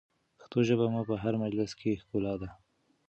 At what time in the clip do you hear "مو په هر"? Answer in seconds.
0.93-1.33